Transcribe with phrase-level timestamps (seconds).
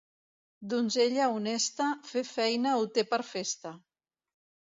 [0.71, 3.77] Donzella honesta, fer feina ho té per festa.